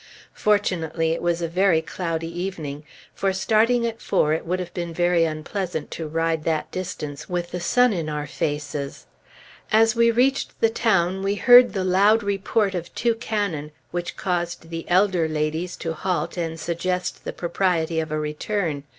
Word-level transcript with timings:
Fortunately 0.33 1.11
it 1.11 1.21
was 1.21 1.43
a 1.43 1.47
very 1.47 1.79
cloudy 1.79 2.41
evening; 2.41 2.83
for, 3.13 3.31
starting 3.31 3.85
at 3.85 4.01
four, 4.01 4.33
it 4.33 4.47
would 4.47 4.57
have 4.59 4.73
been 4.73 4.95
very 4.95 5.25
unpleasant 5.25 5.91
to 5.91 6.07
ride 6.07 6.43
that 6.43 6.71
distance 6.71 7.29
with 7.29 7.51
the 7.51 7.59
sun 7.59 7.93
in 7.93 8.09
our 8.09 8.25
faces. 8.25 9.05
As 9.71 9.95
we 9.95 10.09
reached 10.09 10.59
the 10.59 10.71
town 10.71 11.21
we 11.21 11.35
heard 11.35 11.73
the 11.73 11.83
loud 11.83 12.23
report 12.23 12.73
of 12.73 12.91
two 12.95 13.13
cannon 13.13 13.71
which 13.91 14.17
caused 14.17 14.71
the 14.71 14.85
elder 14.89 15.27
ladies 15.27 15.75
to 15.77 15.93
halt 15.93 16.35
and 16.35 16.59
suggest 16.59 17.23
the 17.23 17.31
propriety 17.31 17.99
of 17.99 18.11
a 18.11 18.17
return. 18.19 18.85